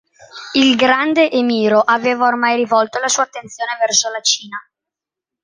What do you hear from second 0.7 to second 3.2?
grande Emiro aveva ormai rivolto la